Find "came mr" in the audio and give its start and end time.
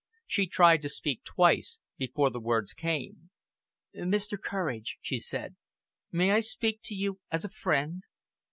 2.73-4.35